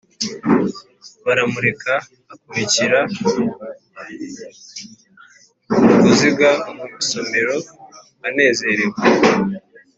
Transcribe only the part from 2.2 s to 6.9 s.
akurikira vuguziga mu